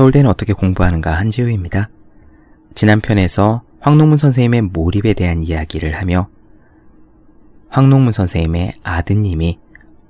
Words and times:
네. 0.00 0.02
서울대는 0.02 0.30
어떻게 0.30 0.54
공부하는가 0.54 1.12
한지우입니다. 1.12 1.90
지난 2.74 3.02
편에서 3.02 3.60
황농문 3.80 4.16
선생님의 4.16 4.62
몰입에 4.62 5.12
대한 5.12 5.42
이야기를 5.42 5.94
하며 5.94 6.30
황농문 7.68 8.10
선생님의 8.10 8.72
아드님이 8.82 9.58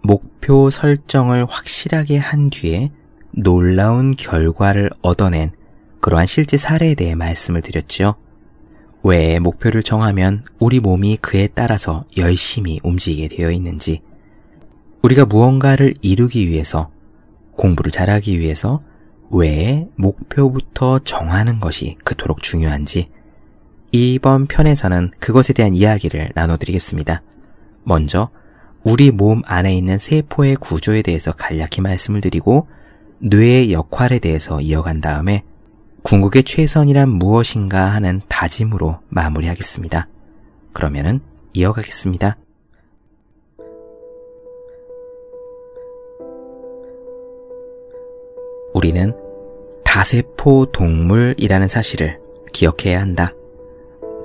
목표 0.02 0.70
설정을 0.70 1.44
확실하게 1.44 2.18
한 2.18 2.50
뒤에 2.50 2.92
놀라운 3.32 4.14
결과를 4.14 4.90
얻어낸 5.02 5.50
그러한 5.98 6.26
실제 6.26 6.56
사례에 6.56 6.94
대해 6.94 7.16
말씀을 7.16 7.60
드렸죠. 7.60 8.14
왜 9.02 9.40
목표를 9.40 9.82
정하면 9.82 10.44
우리 10.60 10.78
몸이 10.78 11.16
그에 11.16 11.48
따라서 11.48 12.04
열심히 12.16 12.78
움직이게 12.84 13.34
되어 13.36 13.50
있는지, 13.50 14.02
우리가 15.02 15.24
무언가를 15.24 15.94
이루기 16.00 16.48
위해서, 16.48 16.92
공부를 17.56 17.90
잘하기 17.90 18.38
위해서 18.38 18.82
왜 19.30 19.88
목표부터 19.96 20.98
정하는 21.00 21.60
것이 21.60 21.96
그토록 22.04 22.42
중요한지, 22.42 23.08
이번 23.92 24.46
편에서는 24.46 25.12
그것에 25.18 25.52
대한 25.52 25.74
이야기를 25.74 26.30
나눠드리겠습니다. 26.34 27.22
먼저, 27.84 28.30
우리 28.82 29.10
몸 29.10 29.42
안에 29.46 29.74
있는 29.74 29.98
세포의 29.98 30.56
구조에 30.56 31.02
대해서 31.02 31.32
간략히 31.32 31.80
말씀을 31.82 32.20
드리고, 32.20 32.68
뇌의 33.18 33.72
역할에 33.72 34.18
대해서 34.18 34.60
이어간 34.60 35.00
다음에 35.00 35.44
궁극의 36.02 36.44
최선이란 36.44 37.10
무엇인가 37.10 37.86
하는 37.86 38.22
다짐으로 38.28 39.00
마무리하겠습니다. 39.08 40.08
그러면은 40.72 41.20
이어가겠습니다. 41.52 42.38
우리는 48.80 49.14
다세포 49.84 50.72
동물이라는 50.72 51.68
사실을 51.68 52.18
기억해야 52.50 52.98
한다. 52.98 53.34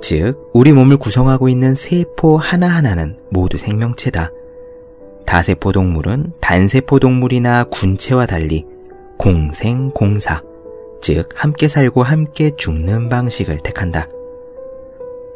즉, 0.00 0.50
우리 0.54 0.72
몸을 0.72 0.96
구성하고 0.96 1.50
있는 1.50 1.74
세포 1.74 2.38
하나하나는 2.38 3.18
모두 3.28 3.58
생명체다. 3.58 4.30
다세포 5.26 5.72
동물은 5.72 6.32
단세포 6.40 7.00
동물이나 7.00 7.64
군체와 7.64 8.24
달리 8.24 8.64
공생 9.18 9.90
공사, 9.90 10.42
즉 11.02 11.28
함께 11.34 11.68
살고 11.68 12.02
함께 12.02 12.50
죽는 12.56 13.10
방식을 13.10 13.58
택한다. 13.58 14.08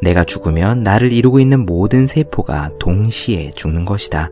내가 0.01 0.23
죽으면 0.23 0.81
나를 0.81 1.11
이루고 1.11 1.39
있는 1.39 1.63
모든 1.67 2.07
세포가 2.07 2.71
동시에 2.79 3.51
죽는 3.53 3.85
것이다. 3.85 4.31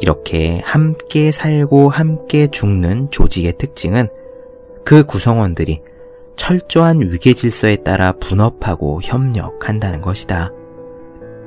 이렇게 0.00 0.60
함께 0.64 1.32
살고 1.32 1.90
함께 1.90 2.46
죽는 2.46 3.10
조직의 3.10 3.54
특징은 3.58 4.08
그 4.84 5.04
구성원들이 5.04 5.82
철저한 6.36 7.00
위계 7.00 7.34
질서에 7.34 7.76
따라 7.76 8.12
분업하고 8.12 9.00
협력한다는 9.02 10.00
것이다. 10.00 10.52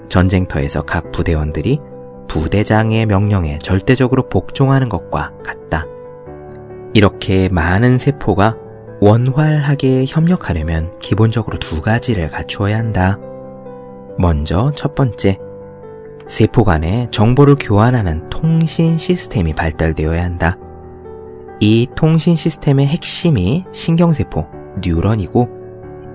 전쟁터에서 0.10 0.82
각 0.84 1.12
부대원들이 1.12 1.80
부대장의 2.28 3.06
명령에 3.06 3.58
절대적으로 3.60 4.30
복종하는 4.30 4.90
것과 4.90 5.32
같다. 5.44 5.86
이렇게 6.94 7.50
많은 7.50 7.98
세포가 7.98 8.58
원활하게 9.00 10.06
협력하려면 10.08 10.98
기본적으로 11.00 11.58
두 11.58 11.82
가지를 11.82 12.30
갖추어야 12.30 12.78
한다. 12.78 13.18
먼저 14.18 14.72
첫 14.76 14.94
번째, 14.94 15.40
세포 16.28 16.64
간에 16.64 17.08
정보를 17.12 17.56
교환하는 17.60 18.30
통신 18.30 18.98
시스템이 18.98 19.54
발달되어야 19.54 20.24
한다. 20.24 20.58
이 21.60 21.88
통신 21.96 22.36
시스템의 22.36 22.88
핵심이 22.88 23.66
신경세포, 23.72 24.46
뉴런이고, 24.84 25.50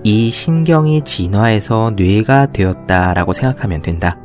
이 0.03 0.29
신경이 0.29 1.01
진화해서 1.01 1.93
뇌가 1.95 2.47
되었다라고 2.47 3.33
생각하면 3.33 3.81
된다. 3.81 4.19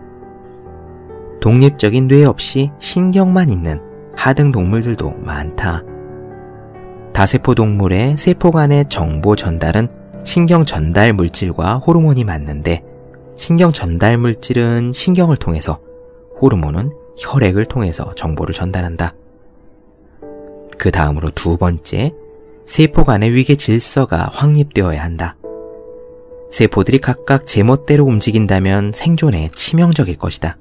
독립적인 1.40 2.08
뇌 2.08 2.24
없이 2.24 2.70
신경만 2.78 3.50
있는 3.50 3.80
하등 4.16 4.52
동물들도 4.52 5.14
많다. 5.18 5.82
다세포 7.12 7.54
동물의 7.54 8.16
세포 8.16 8.50
간의 8.50 8.86
정보 8.88 9.36
전달은 9.36 9.88
신경 10.24 10.64
전달 10.64 11.12
물질과 11.12 11.78
호르몬이 11.78 12.24
맞는데 12.24 12.84
신경 13.42 13.72
전달 13.72 14.18
물질은 14.18 14.92
신경을 14.92 15.36
통해서 15.36 15.80
호르몬은 16.40 16.92
혈액을 17.18 17.64
통해서 17.64 18.14
정보를 18.14 18.54
전달한다. 18.54 19.16
그 20.78 20.92
다음으로 20.92 21.30
두 21.30 21.56
번째, 21.56 22.14
세포 22.64 23.02
간의 23.02 23.32
위계 23.34 23.56
질서가 23.56 24.28
확립되어야 24.30 25.02
한다. 25.02 25.34
세포들이 26.52 26.98
각각 26.98 27.44
제멋대로 27.44 28.04
움직인다면 28.04 28.92
생존에 28.94 29.48
치명적일 29.48 30.18
것이다. 30.18 30.56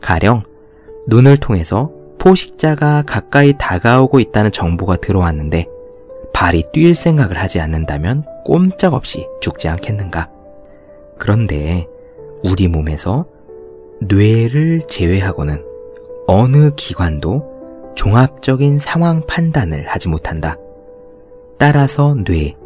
가령 0.00 0.44
눈을 1.08 1.38
통해서 1.38 1.90
포식자가 2.20 3.02
가까이 3.04 3.54
다가오고 3.58 4.20
있다는 4.20 4.52
정보가 4.52 4.98
들어왔는데 4.98 5.66
발이 6.32 6.66
뛸 6.72 6.94
생각을 6.94 7.36
하지 7.38 7.58
않는다면 7.58 8.22
꼼짝없이 8.44 9.26
죽지 9.40 9.66
않겠는가? 9.66 10.30
그런데 11.20 11.86
우리 12.42 12.66
몸에서 12.66 13.26
뇌를 14.00 14.80
제외하고는 14.88 15.62
어느 16.26 16.70
기관도 16.74 17.92
종합적인 17.94 18.78
상황 18.78 19.26
판단을 19.26 19.86
하지 19.86 20.08
못한다. 20.08 20.56
따라서 21.58 22.16
뇌, 22.24 22.56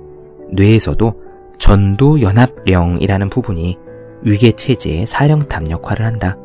뇌에서도 0.53 1.15
전두연합령이라는 1.59 3.29
부분이 3.29 3.77
위계체제의 4.23 5.07
사령탑 5.07 5.71
역할을 5.71 6.07
한다. 6.07 6.37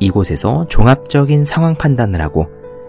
이곳에서 0.00 0.66
종합적인 0.68 1.44
상황 1.44 1.76
판단을 1.76 2.20
하고 2.20 2.48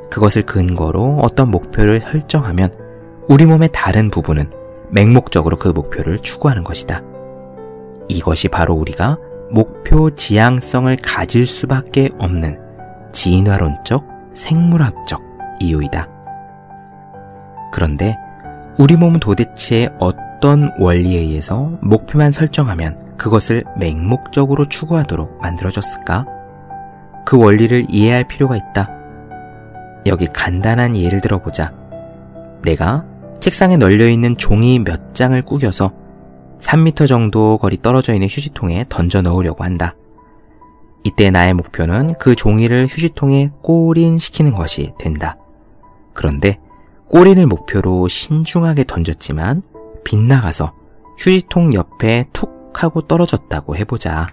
그것을 0.09 0.47
근거로 0.47 1.19
어떤 1.21 1.51
목표를 1.51 2.01
설정하면 2.01 2.73
우리 3.29 3.45
몸의 3.45 3.69
다른 3.71 4.09
부분은 4.09 4.49
맹목적으로 4.89 5.57
그 5.57 5.67
목표를 5.67 6.17
추구하는 6.17 6.63
것이다. 6.63 7.12
이것이 8.07 8.47
바로 8.47 8.75
우리가 8.75 9.17
목표 9.51 10.09
지향성을 10.09 10.95
가질 10.97 11.45
수밖에 11.45 12.09
없는 12.17 12.59
진화론적 13.11 14.05
생물학적 14.33 15.21
이유이다. 15.59 16.07
그런데 17.71 18.17
우리 18.77 18.95
몸은 18.95 19.19
도대체 19.19 19.89
어떤 19.99 20.71
원리에 20.79 21.19
의해서 21.19 21.71
목표만 21.81 22.31
설정하면 22.31 22.97
그것을 23.17 23.63
맹목적으로 23.77 24.67
추구하도록 24.67 25.39
만들어졌을까? 25.39 26.25
그 27.25 27.37
원리를 27.37 27.85
이해할 27.89 28.27
필요가 28.27 28.57
있다. 28.57 28.89
여기 30.05 30.27
간단한 30.27 30.97
예를 30.97 31.21
들어보자. 31.21 31.71
내가 32.63 33.05
책상에 33.39 33.77
널려있는 33.77 34.37
종이 34.37 34.79
몇 34.79 35.13
장을 35.13 35.39
꾸겨서 35.41 35.91
3미터 36.59 37.07
정도 37.07 37.57
거리 37.57 37.81
떨어져 37.81 38.13
있는 38.13 38.27
휴지통에 38.27 38.85
던져 38.89 39.21
넣으려고 39.21 39.63
한다. 39.63 39.95
이때 41.03 41.29
나의 41.29 41.53
목표는 41.53 42.13
그 42.19 42.35
종이를 42.35 42.87
휴지통에 42.89 43.51
꼬린시키는 43.61 44.53
것이 44.53 44.93
된다. 44.97 45.37
그런데 46.13 46.59
꼬린을 47.09 47.45
목표로 47.47 48.07
신중하게 48.07 48.85
던졌지만 48.85 49.63
빗나가서 50.03 50.73
휴지통 51.17 51.73
옆에 51.73 52.25
툭 52.33 52.73
하고 52.75 53.01
떨어졌다고 53.01 53.75
해보자. 53.77 54.27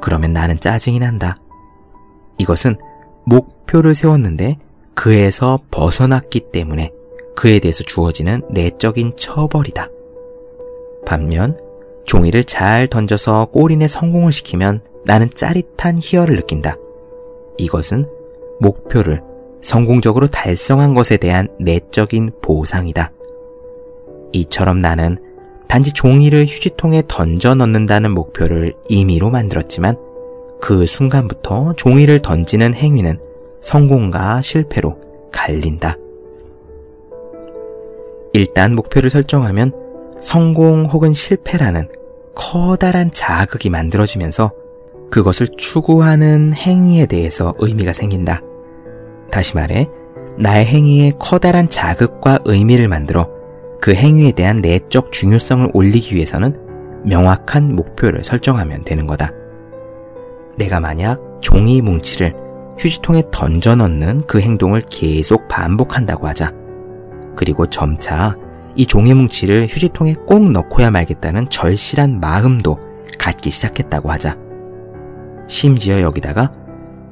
그러면 0.00 0.32
나는 0.32 0.58
짜증이 0.58 0.98
난다. 0.98 1.38
이것은 2.38 2.76
목표를 3.26 3.94
세웠는데 3.94 4.58
그에서 4.94 5.60
벗어났기 5.70 6.50
때문에 6.52 6.90
그에 7.36 7.58
대해서 7.58 7.82
주어지는 7.84 8.42
내적인 8.50 9.14
처벌이다. 9.16 9.88
반면 11.04 11.54
종이를 12.04 12.44
잘 12.44 12.86
던져서 12.86 13.46
꼬린에 13.46 13.86
성공을 13.88 14.32
시키면 14.32 14.80
나는 15.04 15.30
짜릿한 15.34 15.98
희열을 16.00 16.36
느낀다. 16.36 16.76
이것은 17.58 18.06
목표를 18.60 19.22
성공적으로 19.60 20.26
달성한 20.26 20.94
것에 20.94 21.16
대한 21.16 21.48
내적인 21.58 22.30
보상이다. 22.42 23.12
이처럼 24.32 24.80
나는 24.80 25.16
단지 25.68 25.92
종이를 25.92 26.44
휴지통에 26.44 27.04
던져 27.08 27.54
넣는다는 27.54 28.10
목표를 28.10 28.74
임의로 28.88 29.30
만들었지만 29.30 29.96
그 30.60 30.86
순간부터 30.86 31.74
종이를 31.76 32.20
던지는 32.20 32.74
행위는 32.74 33.18
성공과 33.60 34.42
실패로 34.42 34.98
갈린다. 35.32 35.96
일단 38.34 38.74
목표를 38.74 39.10
설정하면 39.10 39.72
성공 40.24 40.86
혹은 40.86 41.12
실패라는 41.12 41.86
커다란 42.34 43.10
자극이 43.12 43.68
만들어지면서 43.68 44.52
그것을 45.10 45.48
추구하는 45.58 46.54
행위에 46.54 47.04
대해서 47.04 47.54
의미가 47.58 47.92
생긴다. 47.92 48.40
다시 49.30 49.54
말해, 49.54 49.86
나의 50.38 50.64
행위에 50.64 51.12
커다란 51.18 51.68
자극과 51.68 52.38
의미를 52.46 52.88
만들어 52.88 53.28
그 53.82 53.94
행위에 53.94 54.32
대한 54.32 54.62
내적 54.62 55.12
중요성을 55.12 55.68
올리기 55.74 56.14
위해서는 56.14 56.56
명확한 57.04 57.76
목표를 57.76 58.24
설정하면 58.24 58.82
되는 58.84 59.06
거다. 59.06 59.30
내가 60.56 60.80
만약 60.80 61.20
종이 61.42 61.82
뭉치를 61.82 62.34
휴지통에 62.78 63.24
던져 63.30 63.76
넣는 63.76 64.22
그 64.26 64.40
행동을 64.40 64.84
계속 64.88 65.46
반복한다고 65.48 66.26
하자. 66.26 66.50
그리고 67.36 67.68
점차 67.68 68.34
이 68.76 68.86
종이 68.86 69.14
뭉치를 69.14 69.66
휴지통에 69.68 70.14
꼭 70.26 70.50
넣고야 70.50 70.90
말겠다는 70.90 71.48
절실한 71.48 72.20
마음도 72.20 72.78
갖기 73.18 73.50
시작했다고 73.50 74.10
하자. 74.10 74.36
심지어 75.46 76.00
여기다가 76.00 76.52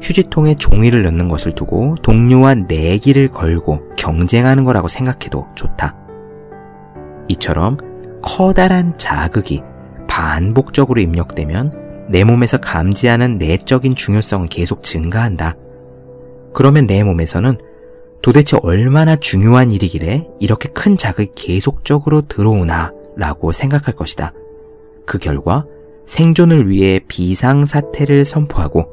휴지통에 0.00 0.56
종이를 0.56 1.04
넣는 1.04 1.28
것을 1.28 1.54
두고 1.54 1.94
동료와 2.02 2.54
내기를 2.54 3.28
걸고 3.28 3.94
경쟁하는 3.96 4.64
거라고 4.64 4.88
생각해도 4.88 5.46
좋다. 5.54 5.96
이처럼 7.28 7.78
커다란 8.20 8.98
자극이 8.98 9.62
반복적으로 10.08 11.00
입력되면 11.00 12.06
내 12.08 12.24
몸에서 12.24 12.58
감지하는 12.58 13.38
내적인 13.38 13.94
중요성은 13.94 14.48
계속 14.48 14.82
증가한다. 14.82 15.56
그러면 16.52 16.86
내 16.86 17.04
몸에서는 17.04 17.58
도대체 18.22 18.56
얼마나 18.62 19.16
중요한 19.16 19.72
일이길래 19.72 20.28
이렇게 20.38 20.68
큰 20.68 20.96
자극이 20.96 21.32
계속적으로 21.34 22.22
들어오나 22.22 22.92
라고 23.16 23.52
생각할 23.52 23.94
것이다. 23.94 24.32
그 25.04 25.18
결과 25.18 25.66
생존을 26.06 26.68
위해 26.68 27.00
비상사태를 27.08 28.24
선포하고 28.24 28.86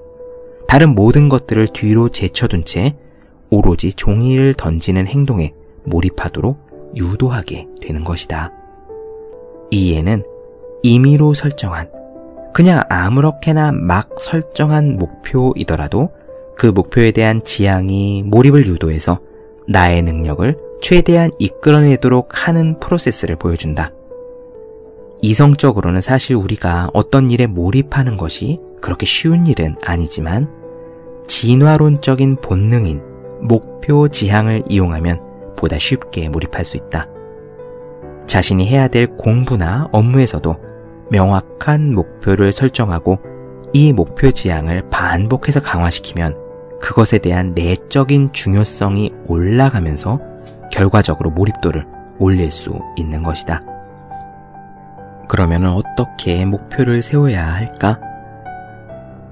다른 0.67 0.95
모든 0.95 1.29
것들을 1.29 1.67
뒤로 1.73 2.09
제쳐둔 2.09 2.65
채 2.65 2.95
오로지 3.49 3.93
종이를 3.93 4.53
던지는 4.55 5.07
행동에 5.07 5.53
몰입하도록 5.85 6.95
유도하게 6.95 7.67
되는 7.81 8.03
것이다. 8.03 8.51
이에는 9.71 10.23
임의로 10.83 11.33
설정한 11.33 11.89
그냥 12.53 12.81
아무렇게나 12.89 13.71
막 13.71 14.09
설정한 14.17 14.97
목표이더라도 14.97 16.09
그 16.59 16.67
목표에 16.67 17.11
대한 17.11 17.41
지향이 17.41 18.23
몰입을 18.25 18.67
유도해서 18.67 19.21
나의 19.69 20.01
능력을 20.01 20.57
최대한 20.81 21.31
이끌어내도록 21.39 22.31
하는 22.33 22.77
프로세스를 22.81 23.37
보여준다. 23.37 23.93
이성적으로는 25.21 26.01
사실 26.01 26.35
우리가 26.35 26.89
어떤 26.93 27.31
일에 27.31 27.47
몰입하는 27.47 28.17
것이 28.17 28.59
그렇게 28.81 29.05
쉬운 29.05 29.47
일은 29.47 29.77
아니지만 29.81 30.49
진화론적인 31.27 32.41
본능인 32.41 33.03
목표 33.39 34.09
지향을 34.09 34.63
이용하면 34.67 35.55
보다 35.55 35.77
쉽게 35.77 36.27
몰입할 36.27 36.65
수 36.65 36.75
있다. 36.75 37.07
자신이 38.25 38.67
해야 38.67 38.89
될 38.89 39.07
공부나 39.15 39.87
업무에서도 39.93 40.57
명확한 41.09 41.95
목표를 41.95 42.51
설정하고 42.51 43.17
이 43.71 43.93
목표 43.93 44.31
지향을 44.31 44.89
반복해서 44.89 45.61
강화시키면 45.61 46.48
그것에 46.79 47.17
대한 47.17 47.53
내적인 47.53 48.31
중요성이 48.31 49.13
올라가면서 49.27 50.19
결과적으로 50.71 51.29
몰입도를 51.31 51.85
올릴 52.19 52.51
수 52.51 52.79
있는 52.95 53.23
것이다. 53.23 53.61
그러면 55.27 55.67
어떻게 55.67 56.45
목표를 56.45 57.01
세워야 57.01 57.53
할까? 57.53 57.99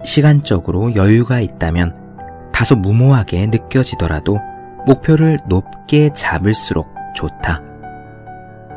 시간적으로 0.04 0.96
여유가 0.96 1.40
있다면 1.40 1.96
다소 2.54 2.76
무모하게 2.76 3.48
느껴지더라도 3.48 4.40
목표를 4.86 5.40
높게 5.48 6.12
잡을수록 6.14 6.88
좋다. 7.16 7.62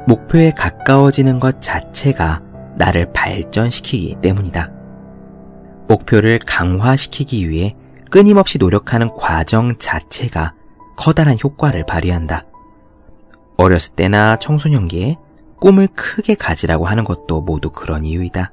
목표에 0.07 0.51
가까워지는 0.53 1.41
것 1.41 1.61
자체가 1.61 2.43
나를 2.77 3.13
발전시키기 3.13 4.17
때문이다. 4.23 4.71
목표를 5.89 6.39
강화시키기 6.39 7.49
위해 7.49 7.77
끊임없이 8.11 8.59
노력하는 8.59 9.15
과정 9.15 9.77
자체가 9.79 10.55
커다란 10.97 11.37
효과를 11.43 11.87
발휘한다. 11.87 12.45
어렸을 13.57 13.95
때나 13.95 14.37
청소년기에 14.37 15.17
꿈을 15.61 15.89
크게 15.95 16.35
가지라고 16.35 16.87
하는 16.87 17.05
것도 17.05 17.43
모두 17.43 17.71
그런 17.71 18.05
이유이다. 18.05 18.53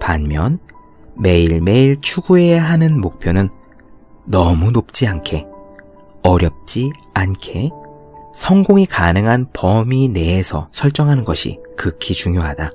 반면 0.00 0.58
매일매일 1.16 2.00
추구해야 2.00 2.62
하는 2.62 3.00
목표는 3.00 3.50
너무 4.24 4.70
높지 4.70 5.06
않게, 5.06 5.46
어렵지 6.22 6.90
않게, 7.14 7.70
성공이 8.34 8.86
가능한 8.86 9.48
범위 9.52 10.08
내에서 10.08 10.68
설정하는 10.70 11.24
것이 11.24 11.58
극히 11.76 12.14
중요하다. 12.14 12.70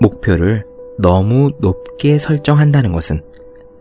목표를 0.00 0.66
너무 0.98 1.50
높게 1.60 2.18
설정한다는 2.18 2.92
것은 2.92 3.22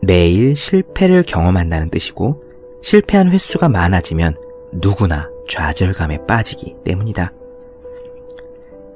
매일 0.01 0.56
실패를 0.56 1.24
경험한다는 1.24 1.89
뜻이고 1.89 2.44
실패한 2.81 3.30
횟수가 3.30 3.69
많아지면 3.69 4.36
누구나 4.74 5.30
좌절감에 5.48 6.25
빠지기 6.25 6.75
때문이다. 6.83 7.31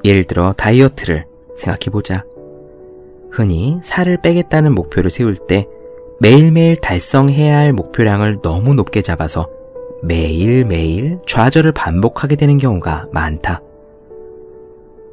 예를 0.04 0.24
들어 0.24 0.54
다이어트를 0.54 1.26
생각해보자. 1.56 2.26
흔히 3.32 3.78
살을 3.84 4.22
빼겠다는 4.22 4.74
목표를 4.74 5.10
세울 5.12 5.36
때 5.36 5.68
매일매일 6.20 6.78
달성해야 6.78 7.58
할 7.58 7.74
목표량을 7.74 8.40
너무 8.42 8.74
높게 8.74 9.02
잡아서 9.02 9.50
매일매일 10.02 11.20
좌절을 11.28 11.72
반복하게 11.74 12.36
되는 12.36 12.58
경우가 12.58 13.08
많다. 13.12 13.62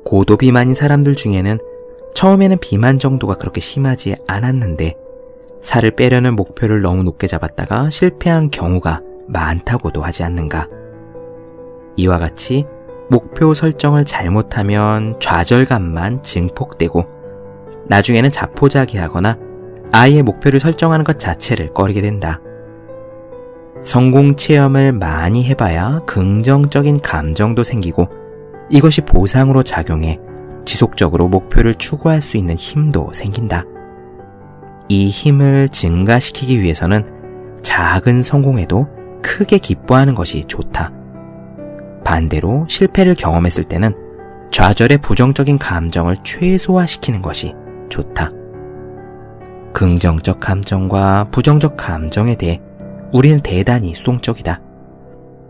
고도 0.05 0.37
비만인 0.37 0.75
사람들 0.75 1.15
중에는 1.15 1.59
처음에는 2.15 2.59
비만 2.59 2.99
정도가 2.99 3.37
그렇게 3.37 3.61
심하지 3.61 4.15
않았는데 4.27 4.95
살을 5.63 5.93
빼려는 5.93 6.35
목표를 6.35 6.83
너무 6.83 7.03
높게 7.05 7.27
잡았다가 7.27 7.89
실패한 7.91 8.51
경우가 8.51 9.01
많다고도 9.29 10.03
하지 10.03 10.25
않는가. 10.25 10.69
이와 11.97 12.19
같이 12.19 12.67
목표 13.09 13.55
설정을 13.55 14.05
잘못하면 14.05 15.19
좌절감만 15.21 16.23
증폭되고 16.23 17.07
나중에는 17.89 18.31
자포자기하거나 18.31 19.39
아예 19.93 20.23
목표를 20.23 20.61
설정하는 20.61 21.05
것 21.05 21.19
자체를 21.19 21.73
꺼리게 21.73 22.01
된다. 22.01 22.41
성공 23.83 24.37
체험을 24.37 24.93
많이 24.93 25.45
해봐야 25.45 26.01
긍정적인 26.07 27.01
감정도 27.01 27.65
생기고 27.65 28.09
이것이 28.71 29.03
보상으로 29.03 29.63
작용해 29.63 30.19
지속적으로 30.65 31.29
목표를 31.29 31.75
추구할 31.75 32.23
수 32.23 32.37
있는 32.37 32.55
힘도 32.55 33.11
생긴다. 33.13 33.65
이 34.93 35.09
힘을 35.09 35.71
증가시키기 35.71 36.61
위해서는 36.61 37.07
작은 37.63 38.23
성공에도 38.23 38.89
크게 39.23 39.57
기뻐하는 39.57 40.15
것이 40.15 40.45
좋다. 40.45 40.93
반대로 42.05 42.67
실패를 42.69 43.15
경험했을 43.15 43.65
때는 43.65 43.95
좌절의 44.51 44.99
부정적인 44.99 45.57
감정을 45.57 46.19
최소화시키는 46.25 47.23
것이 47.23 47.55
좋다. 47.89 48.33
긍정적 49.73 50.41
감정과 50.41 51.29
부정적 51.31 51.79
감정에 51.79 52.35
대해 52.35 52.61
우리는 53.15 53.41
대단히 53.41 53.95
수동적이다. 53.95 54.61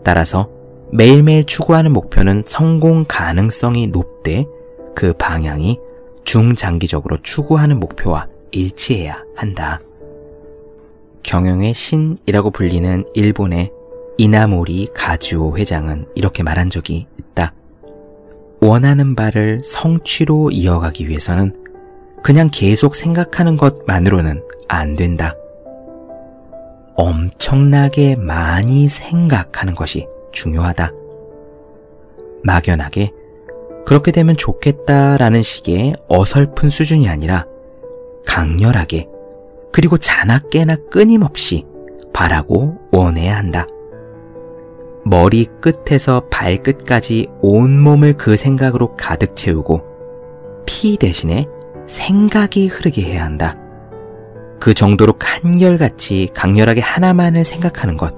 따라서 0.05 0.49
매일매일 0.93 1.43
추구하는 1.43 1.91
목표는 1.91 2.43
성공 2.45 3.03
가능성이 3.05 3.87
높되 3.87 4.45
그 4.95 5.11
방향이 5.11 5.79
중장기적으로 6.23 7.17
추구하는 7.21 7.81
목표와 7.81 8.27
일치해야 8.53 9.23
한다. 9.35 9.79
경영의 11.23 11.73
신이라고 11.73 12.51
불리는 12.51 13.05
일본의 13.13 13.71
이나모리 14.17 14.89
가주오 14.93 15.57
회장은 15.57 16.07
이렇게 16.15 16.43
말한 16.43 16.69
적이 16.69 17.07
있다. 17.19 17.53
원하는 18.61 19.15
바를 19.15 19.61
성취로 19.63 20.51
이어가기 20.51 21.09
위해서는 21.09 21.55
그냥 22.23 22.49
계속 22.51 22.95
생각하는 22.95 23.57
것만으로는 23.57 24.43
안 24.67 24.95
된다. 24.95 25.35
엄청나게 26.95 28.15
많이 28.15 28.87
생각하는 28.87 29.75
것이 29.75 30.07
중요하다. 30.31 30.91
막연하게 32.43 33.11
그렇게 33.85 34.11
되면 34.11 34.37
좋겠다라는 34.37 35.43
식의 35.43 35.95
어설픈 36.07 36.69
수준이 36.69 37.09
아니라 37.09 37.45
강렬하게 38.25 39.07
그리고 39.71 39.97
자나 39.97 40.39
깨나 40.51 40.75
끊임없이 40.89 41.65
바라고 42.13 42.77
원해야 42.91 43.37
한다. 43.37 43.65
머리 45.05 45.47
끝에서 45.59 46.21
발끝까지 46.29 47.27
온몸을 47.41 48.13
그 48.13 48.37
생각으로 48.37 48.95
가득 48.95 49.35
채우고 49.35 49.81
피 50.65 50.97
대신에 50.97 51.47
생각이 51.87 52.67
흐르게 52.67 53.03
해야 53.03 53.25
한다. 53.25 53.57
그 54.59 54.73
정도로 54.73 55.13
한결같이 55.19 56.29
강렬하게 56.33 56.79
하나만을 56.79 57.43
생각하는 57.43 57.97
것. 57.97 58.15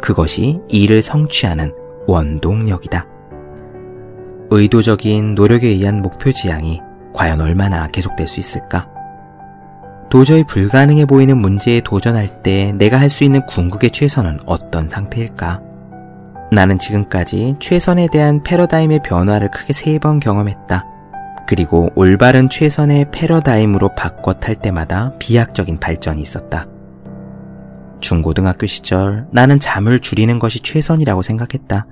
그것이 0.00 0.60
일을 0.68 1.02
성취하는 1.02 1.74
원동력이다. 2.06 3.06
의도적인 4.50 5.34
노력에 5.34 5.68
의한 5.68 6.00
목표 6.00 6.32
지향이 6.32 6.80
과연 7.12 7.40
얼마나 7.40 7.88
계속될 7.88 8.26
수 8.26 8.40
있을까? 8.40 8.95
도저히 10.08 10.44
불가능해 10.44 11.06
보이는 11.06 11.36
문제에 11.36 11.80
도전할 11.80 12.42
때 12.42 12.72
내가 12.72 12.98
할 13.00 13.10
수 13.10 13.24
있는 13.24 13.44
궁극의 13.46 13.90
최선은 13.90 14.40
어떤 14.46 14.88
상태일까? 14.88 15.62
나는 16.52 16.78
지금까지 16.78 17.56
최선에 17.58 18.08
대한 18.12 18.42
패러다임의 18.42 19.00
변화를 19.02 19.50
크게 19.50 19.72
세 19.72 19.98
번 19.98 20.20
경험했다. 20.20 20.84
그리고 21.48 21.90
올바른 21.94 22.48
최선의 22.48 23.06
패러다임으로 23.12 23.94
바꿔 23.94 24.34
탈 24.34 24.54
때마다 24.56 25.12
비약적인 25.18 25.78
발전이 25.80 26.20
있었다. 26.20 26.66
중고등학교 28.00 28.66
시절 28.66 29.26
나는 29.32 29.58
잠을 29.58 30.00
줄이는 30.00 30.38
것이 30.38 30.60
최선이라고 30.60 31.22
생각했다. 31.22 31.86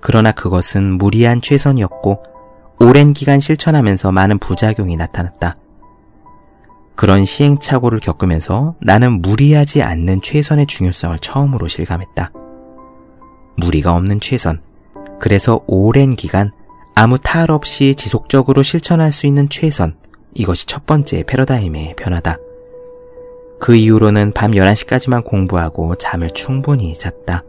그러나 0.00 0.32
그것은 0.32 0.84
무리한 0.98 1.40
최선이었고 1.40 2.22
오랜 2.80 3.12
기간 3.12 3.40
실천하면서 3.40 4.12
많은 4.12 4.38
부작용이 4.38 4.96
나타났다. 4.96 5.56
그런 6.96 7.26
시행착오를 7.26 8.00
겪으면서 8.00 8.74
나는 8.80 9.20
무리하지 9.20 9.82
않는 9.82 10.22
최선의 10.22 10.66
중요성을 10.66 11.18
처음으로 11.18 11.68
실감했다. 11.68 12.32
무리가 13.56 13.94
없는 13.94 14.20
최선. 14.20 14.62
그래서 15.20 15.60
오랜 15.66 16.16
기간 16.16 16.52
아무 16.94 17.18
탈 17.18 17.50
없이 17.50 17.94
지속적으로 17.94 18.62
실천할 18.62 19.12
수 19.12 19.26
있는 19.26 19.48
최선. 19.50 19.96
이것이 20.34 20.66
첫 20.66 20.86
번째 20.86 21.22
패러다임의 21.24 21.94
변화다. 21.96 22.38
그 23.60 23.74
이후로는 23.74 24.32
밤 24.32 24.52
11시까지만 24.52 25.24
공부하고 25.24 25.94
잠을 25.96 26.30
충분히 26.30 26.96
잤다. 26.98 27.44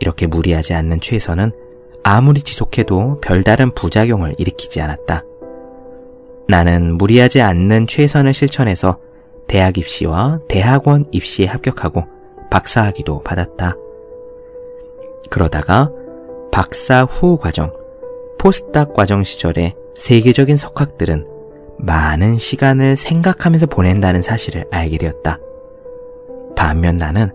이렇게 0.00 0.26
무리하지 0.26 0.74
않는 0.74 1.00
최선은 1.00 1.52
아무리 2.02 2.42
지속해도 2.42 3.20
별다른 3.20 3.72
부작용을 3.74 4.34
일으키지 4.38 4.80
않았다. 4.80 5.24
나는 6.48 6.96
무리하지 6.96 7.40
않는 7.40 7.86
최선을 7.86 8.34
실천해서 8.34 8.98
대학 9.46 9.78
입시와 9.78 10.40
대학원 10.48 11.04
입시에 11.10 11.46
합격하고 11.46 12.04
박사학위도 12.50 13.22
받았다. 13.22 13.74
그러다가 15.30 15.90
박사 16.52 17.02
후 17.02 17.36
과정, 17.36 17.72
포스닥 18.38 18.94
과정 18.94 19.24
시절에 19.24 19.74
세계적인 19.96 20.56
석학들은 20.56 21.26
많은 21.78 22.36
시간을 22.36 22.96
생각하면서 22.96 23.66
보낸다는 23.66 24.22
사실을 24.22 24.66
알게 24.70 24.98
되었다. 24.98 25.38
반면 26.56 26.96
나는 26.96 27.32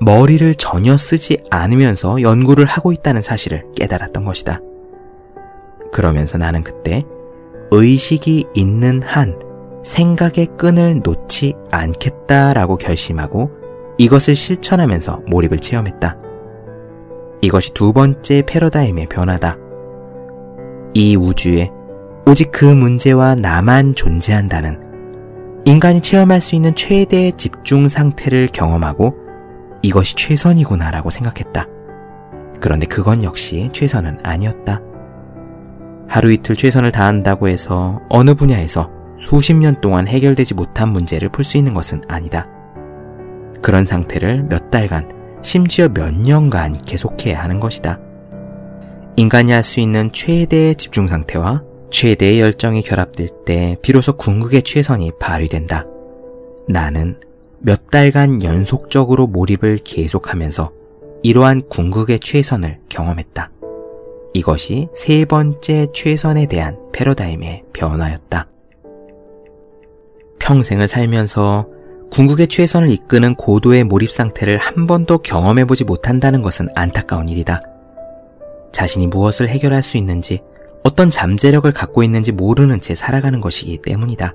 머리를 0.00 0.54
전혀 0.56 0.96
쓰지 0.96 1.38
않으면서 1.50 2.20
연구를 2.20 2.66
하고 2.66 2.92
있다는 2.92 3.22
사실을 3.22 3.64
깨달았던 3.76 4.24
것이다. 4.24 4.60
그러면서 5.92 6.36
나는 6.36 6.62
그때 6.62 7.04
의식이 7.70 8.46
있는 8.54 9.02
한 9.02 9.38
생각의 9.82 10.48
끈을 10.58 11.00
놓지 11.02 11.54
않겠다라고 11.70 12.76
결심하고 12.76 13.50
이것을 13.98 14.34
실천하면서 14.34 15.22
몰입을 15.28 15.58
체험했다. 15.58 16.16
이것이 17.40 17.72
두 17.72 17.92
번째 17.92 18.42
패러다임의 18.46 19.06
변화다. 19.08 19.56
이 20.94 21.16
우주에 21.16 21.70
오직 22.26 22.50
그 22.50 22.64
문제와 22.64 23.36
나만 23.36 23.94
존재한다는 23.94 24.80
인간이 25.64 26.00
체험할 26.00 26.40
수 26.40 26.54
있는 26.54 26.74
최대의 26.74 27.32
집중 27.32 27.88
상태를 27.88 28.48
경험하고 28.52 29.14
이것이 29.82 30.16
최선이구나라고 30.16 31.10
생각했다. 31.10 31.66
그런데 32.60 32.86
그건 32.86 33.22
역시 33.22 33.68
최선은 33.72 34.18
아니었다. 34.22 34.80
하루 36.08 36.32
이틀 36.32 36.56
최선을 36.56 36.92
다한다고 36.92 37.48
해서 37.48 38.00
어느 38.08 38.34
분야에서 38.34 38.90
수십 39.18 39.54
년 39.54 39.80
동안 39.80 40.06
해결되지 40.06 40.54
못한 40.54 40.90
문제를 40.90 41.28
풀 41.30 41.44
수 41.44 41.56
있는 41.56 41.74
것은 41.74 42.02
아니다. 42.08 42.46
그런 43.62 43.86
상태를 43.86 44.44
몇 44.44 44.70
달간, 44.70 45.10
심지어 45.42 45.88
몇 45.88 46.14
년간 46.14 46.72
계속해야 46.84 47.42
하는 47.42 47.60
것이다. 47.60 47.98
인간이 49.16 49.52
할 49.52 49.62
수 49.62 49.80
있는 49.80 50.10
최대의 50.12 50.74
집중 50.76 51.08
상태와 51.08 51.62
최대의 51.90 52.40
열정이 52.40 52.82
결합될 52.82 53.28
때 53.46 53.76
비로소 53.80 54.16
궁극의 54.16 54.62
최선이 54.62 55.12
발휘된다. 55.18 55.86
나는 56.68 57.18
몇 57.60 57.90
달간 57.90 58.42
연속적으로 58.42 59.26
몰입을 59.26 59.80
계속하면서 59.84 60.72
이러한 61.22 61.68
궁극의 61.68 62.20
최선을 62.20 62.80
경험했다. 62.88 63.50
이것이 64.36 64.88
세 64.94 65.24
번째 65.24 65.86
최선에 65.92 66.46
대한 66.46 66.78
패러다임의 66.92 67.64
변화였다. 67.72 68.46
평생을 70.38 70.88
살면서 70.88 71.66
궁극의 72.10 72.48
최선을 72.48 72.90
이끄는 72.90 73.34
고도의 73.34 73.84
몰입 73.84 74.12
상태를 74.12 74.58
한 74.58 74.86
번도 74.86 75.18
경험해보지 75.18 75.84
못한다는 75.84 76.42
것은 76.42 76.68
안타까운 76.74 77.28
일이다. 77.28 77.60
자신이 78.72 79.06
무엇을 79.06 79.48
해결할 79.48 79.82
수 79.82 79.96
있는지, 79.96 80.42
어떤 80.84 81.10
잠재력을 81.10 81.70
갖고 81.72 82.02
있는지 82.02 82.30
모르는 82.30 82.80
채 82.80 82.94
살아가는 82.94 83.40
것이기 83.40 83.78
때문이다. 83.78 84.34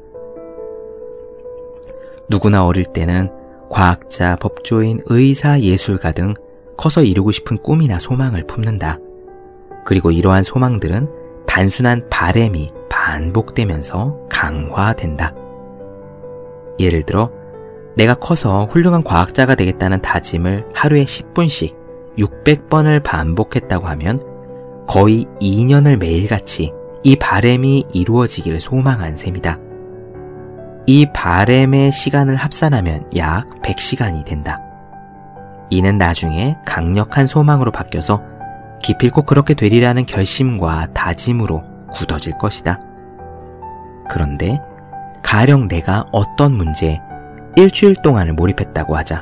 누구나 2.28 2.66
어릴 2.66 2.86
때는 2.86 3.30
과학자, 3.70 4.36
법조인, 4.36 5.00
의사, 5.06 5.60
예술가 5.60 6.12
등 6.12 6.34
커서 6.76 7.04
이루고 7.04 7.32
싶은 7.32 7.58
꿈이나 7.58 8.00
소망을 8.00 8.48
품는다. 8.48 9.00
그리고 9.86 10.12
이러한 10.12 10.44
소망들은 10.44 11.08
단순한 11.48 12.10
바램이 12.10 12.72
반복되면서 12.90 14.28
강화된다. 14.30 15.34
예를 16.80 17.04
들어, 17.04 17.32
내가 17.96 18.16
커서 18.16 18.66
훌륭한 18.66 19.04
과학자가 19.04 19.56
되겠다는 19.56 20.02
다짐을 20.02 20.70
하루에 20.74 21.04
10분씩 21.04 21.76
600번을 22.18 23.04
반복했다고 23.04 23.88
하면 23.88 24.24
거의 24.88 25.26
2년을 25.42 25.98
매일같이 25.98 26.72
이 27.04 27.16
바램이 27.16 27.86
이루어지기를 27.94 28.60
소망한 28.60 29.18
셈이다. 29.18 29.60
이 30.88 31.06
바램의 31.14 31.92
시간을 31.92 32.36
합산하면 32.36 33.10
약 33.18 33.50
100시간이 33.62 34.26
된다. 34.26 34.60
이는 35.70 35.98
나중에 35.98 36.56
강력한 36.66 37.28
소망으로 37.28 37.72
바뀌어서 37.72 38.22
기필코 38.82 39.24
그렇게 39.24 39.54
되리라는 39.54 40.06
결심과 40.06 40.88
다짐으로 40.94 41.64
굳어질 41.94 42.38
것이다. 42.38 42.80
그런데 44.10 44.60
가령 45.24 45.68
내가 45.68 46.06
어떤 46.12 46.54
문제에 46.54 47.00
일주일 47.56 47.96
동안을 48.04 48.34
몰입했다고 48.34 48.96
하자. 48.98 49.22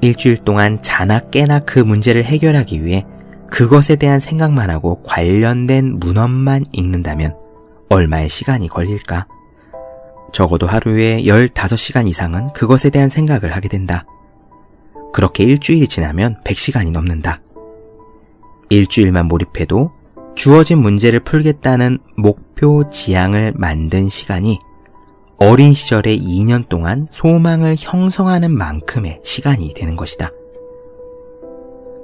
일주일 0.00 0.38
동안 0.38 0.80
자나 0.80 1.20
깨나 1.20 1.60
그 1.60 1.78
문제를 1.78 2.24
해결하기 2.24 2.84
위해 2.84 3.04
그것에 3.50 3.96
대한 3.96 4.18
생각만 4.18 4.70
하고 4.70 5.02
관련된 5.02 5.98
문헌만 5.98 6.64
읽는다면 6.72 7.36
얼마의 7.90 8.28
시간이 8.28 8.68
걸릴까? 8.68 9.26
적어도 10.32 10.66
하루에 10.66 11.22
15시간 11.22 12.06
이상은 12.06 12.52
그것에 12.52 12.90
대한 12.90 13.08
생각을 13.08 13.54
하게 13.54 13.68
된다. 13.68 14.04
그렇게 15.12 15.42
일주일이 15.42 15.88
지나면 15.88 16.36
100시간이 16.44 16.92
넘는다. 16.92 17.40
일주일만 18.70 19.26
몰입해도 19.26 19.90
주어진 20.36 20.78
문제를 20.78 21.20
풀겠다는 21.20 21.98
목표 22.16 22.88
지향을 22.88 23.52
만든 23.56 24.08
시간이 24.08 24.60
어린 25.38 25.74
시절의 25.74 26.20
2년 26.20 26.68
동안 26.68 27.06
소망을 27.10 27.74
형성하는 27.78 28.50
만큼의 28.50 29.20
시간이 29.24 29.74
되는 29.74 29.96
것이다. 29.96 30.30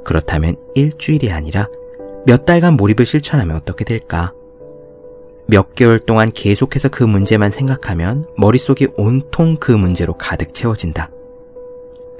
그렇다면 0.04 0.56
일주일이 0.74 1.30
아니라 1.32 1.68
몇 2.26 2.44
달간 2.44 2.74
몰입을 2.74 3.06
실천하면 3.06 3.56
어떻게 3.56 3.84
될까? 3.84 4.32
몇 5.48 5.74
개월 5.74 6.00
동안 6.00 6.32
계속해서 6.32 6.88
그 6.88 7.04
문제만 7.04 7.50
생각하면 7.50 8.24
머릿속이 8.36 8.88
온통 8.96 9.58
그 9.60 9.70
문제로 9.70 10.14
가득 10.14 10.52
채워진다. 10.52 11.10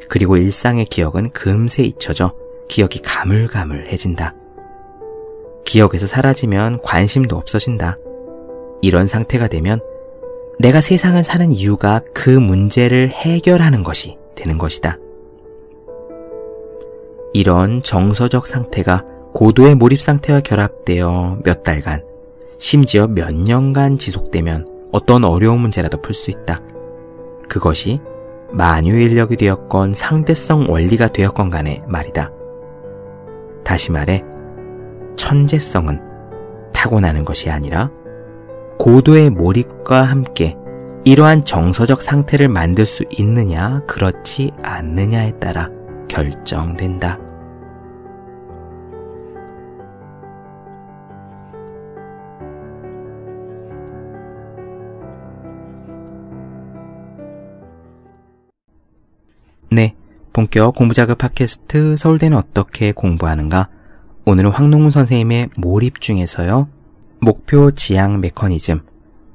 그리고 0.09 0.37
일상의 0.37 0.85
기억은 0.85 1.31
금세 1.31 1.83
잊혀져 1.83 2.33
기억이 2.69 3.01
가물가물해진다. 3.01 4.35
기억에서 5.65 6.07
사라지면 6.07 6.81
관심도 6.83 7.37
없어진다. 7.37 7.99
이런 8.83 9.07
상태가 9.07 9.49
되면 9.49 9.81
내가 10.59 10.81
세상을 10.81 11.23
사는 11.23 11.53
이유가 11.53 12.01
그 12.15 12.31
문제를 12.31 13.11
해결하는 13.11 13.83
것이 13.83 14.17
되는 14.35 14.59
것이다. 14.59 14.99
이런 17.35 17.83
정서적 17.83 18.47
상태가 18.47 19.05
고도의 19.35 19.75
몰입 19.75 20.01
상태와 20.01 20.41
결합되어 20.41 21.41
몇 21.45 21.63
달간, 21.63 22.03
심지어 22.59 23.07
몇 23.07 23.35
년간 23.35 23.99
지속되면 23.99 24.89
어떤 24.93 25.25
어려운 25.25 25.61
문제라도 25.61 26.01
풀 26.01 26.15
수 26.15 26.31
있다. 26.31 26.63
그것이 27.49 28.01
만유인력이 28.53 29.37
되었건 29.37 29.93
상대성 29.93 30.71
원리가 30.71 31.09
되었건 31.09 31.51
간에 31.51 31.83
말이다. 31.87 32.31
다시 33.67 33.91
말해, 33.91 34.23
천재성은 35.17 36.01
타고나는 36.73 37.25
것이 37.25 37.51
아니라 37.51 37.91
고도의 38.79 39.31
몰입과 39.31 40.05
함께 40.05 40.57
이러한 41.05 41.45
정서적 41.45 42.01
상태를 42.01 42.49
만들 42.49 42.87
수 42.87 43.05
있느냐, 43.11 43.83
그렇지 43.89 44.53
않느냐에 44.63 45.33
따라 45.41 45.69
결정된다. 46.07 47.19
본격 60.37 60.75
공부자극 60.75 61.17
팟캐스트 61.17 61.97
서울대는 61.97 62.37
어떻게 62.37 62.93
공부하는가? 62.93 63.71
오늘은 64.27 64.51
황농문 64.51 64.91
선생님의 64.91 65.49
몰입 65.57 66.03
중에서요. 66.03 66.69
목표 67.23 67.71
지향 67.71 68.21
메커니즘. 68.21 68.83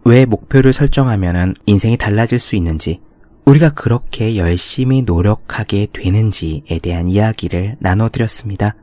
왜 0.05 0.25
목표를 0.25 0.73
설정하면 0.73 1.55
인생이 1.65 1.97
달라질 1.97 2.37
수 2.37 2.55
있는지, 2.55 3.01
우리가 3.45 3.71
그렇게 3.71 4.37
열심히 4.37 5.01
노력하게 5.01 5.87
되는지에 5.91 6.77
대한 6.83 7.07
이야기를 7.07 7.77
나눠드렸습니다. 7.79 8.75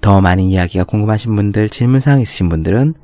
더 0.00 0.20
많은 0.20 0.44
이야기가 0.44 0.84
궁금하신 0.84 1.34
분들, 1.34 1.68
질문사항 1.68 2.20
있으신 2.20 2.48
분들은 2.48 2.94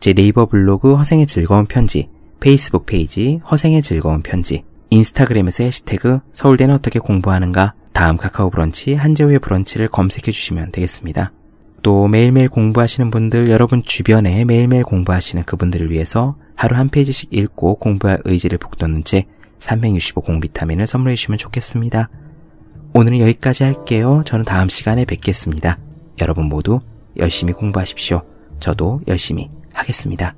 제 0.00 0.12
네이버 0.12 0.46
블로그 0.46 0.96
허생의 0.96 1.28
즐거운 1.28 1.66
편지, 1.66 2.08
페이스북 2.40 2.86
페이지 2.86 3.40
허생의 3.48 3.82
즐거운 3.82 4.22
편지, 4.22 4.64
인스타그램에서 4.90 5.64
해시태그 5.64 6.20
서울대는 6.32 6.74
어떻게 6.74 6.98
공부하는가 6.98 7.74
다음 7.92 8.16
카카오 8.16 8.50
브런치 8.50 8.94
한재우의 8.94 9.38
브런치를 9.38 9.88
검색해 9.88 10.32
주시면 10.32 10.72
되겠습니다. 10.72 11.32
또 11.82 12.08
매일매일 12.08 12.48
공부하시는 12.48 13.10
분들 13.10 13.50
여러분 13.50 13.82
주변에 13.82 14.44
매일매일 14.44 14.82
공부하시는 14.82 15.44
그분들을 15.44 15.90
위해서 15.90 16.36
하루 16.54 16.76
한 16.76 16.90
페이지씩 16.90 17.32
읽고 17.32 17.76
공부할 17.76 18.20
의지를 18.24 18.58
북돋는 18.58 19.04
책 19.04 19.28
365 19.58 20.20
공비타민을 20.22 20.86
선물해 20.86 21.16
주시면 21.16 21.38
좋겠습니다. 21.38 22.10
오늘은 22.92 23.20
여기까지 23.20 23.64
할게요. 23.64 24.22
저는 24.26 24.44
다음 24.44 24.68
시간에 24.68 25.04
뵙겠습니다. 25.04 25.78
여러분 26.20 26.46
모두 26.46 26.80
열심히 27.16 27.52
공부하십시오. 27.52 28.22
저도 28.58 29.00
열심히 29.08 29.48
하겠습니다. 29.72 30.34